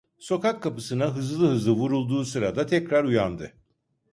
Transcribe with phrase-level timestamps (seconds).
[0.19, 3.53] Sokak kapısına hızlı hızlı vurulduğu sırada, tekrar uyandı.